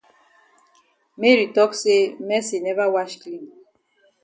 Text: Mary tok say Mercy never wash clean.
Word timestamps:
Mary 1.21 1.45
tok 1.55 1.71
say 1.83 1.99
Mercy 2.29 2.59
never 2.59 2.89
wash 2.89 3.17
clean. 3.21 3.45